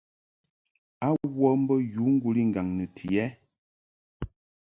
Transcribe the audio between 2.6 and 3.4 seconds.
nɨti ɛ?